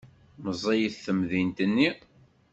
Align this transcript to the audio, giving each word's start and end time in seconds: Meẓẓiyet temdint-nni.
Meẓẓiyet 0.43 0.97
temdint-nni. 1.05 1.89